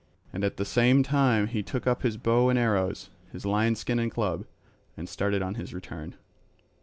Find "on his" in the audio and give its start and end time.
5.43-5.75